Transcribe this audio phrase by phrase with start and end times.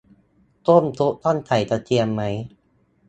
[0.67, 2.21] ต้มซุปต้องใส่กระเทียมไหม